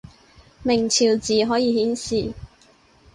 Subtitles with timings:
[0.63, 2.33] 明朝字可以顯示